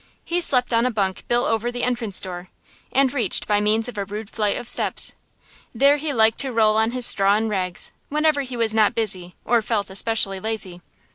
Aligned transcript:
He 0.25 0.41
slept 0.41 0.73
on 0.73 0.83
a 0.83 0.89
bunk 0.89 1.27
built 1.27 1.47
over 1.47 1.71
the 1.71 1.83
entrance 1.83 2.19
door, 2.19 2.49
and 2.91 3.13
reached 3.13 3.45
by 3.47 3.61
means 3.61 3.87
of 3.87 3.99
a 3.99 4.05
rude 4.05 4.31
flight 4.31 4.57
of 4.57 4.67
steps. 4.67 5.13
There 5.75 5.97
he 5.97 6.11
liked 6.11 6.39
to 6.39 6.51
roll 6.51 6.75
on 6.75 6.89
his 6.89 7.05
straw 7.05 7.35
and 7.35 7.47
rags, 7.51 7.91
whenever 8.09 8.41
he 8.41 8.57
was 8.57 8.73
not 8.73 8.95
busy, 8.95 9.35
or 9.45 9.61
felt 9.61 9.91
especially 9.91 10.39
lazy. 10.39 10.81